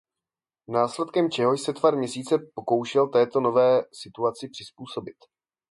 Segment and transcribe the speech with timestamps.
[0.69, 5.17] Následkem čehož se tvar měsíce pokoušel této nové situaci přizpůsobit.